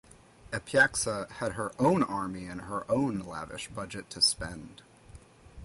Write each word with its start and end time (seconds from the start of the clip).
Epyaxa 0.51 1.29
had 1.29 1.51
her 1.51 1.73
own 1.79 2.01
army 2.01 2.47
and 2.47 2.61
her 2.61 2.89
own 2.91 3.19
lavish 3.19 3.67
budget 3.67 4.09
to 4.09 4.19
spend. 4.19 4.81